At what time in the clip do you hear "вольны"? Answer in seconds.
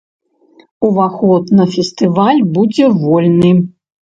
3.03-3.53